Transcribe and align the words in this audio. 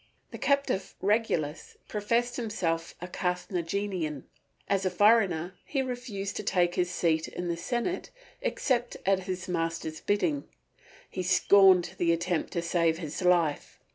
The 0.31 0.39
captive 0.39 0.95
Regulus 0.99 1.77
professed 1.87 2.35
himself 2.35 2.95
a 3.01 3.07
Carthaginian; 3.07 4.25
as 4.67 4.83
a 4.83 4.89
foreigner 4.89 5.53
he 5.63 5.83
refused 5.83 6.35
to 6.37 6.43
take 6.43 6.73
his 6.73 6.89
seat 6.89 7.27
in 7.27 7.49
the 7.49 7.55
Senate 7.55 8.09
except 8.41 8.97
at 9.05 9.25
his 9.27 9.47
master's 9.47 10.01
bidding. 10.01 10.45
He 11.07 11.21
scorned 11.21 11.93
the 11.99 12.11
attempt 12.11 12.51
to 12.53 12.63
save 12.63 12.97
his 12.97 13.21
life. 13.21 13.79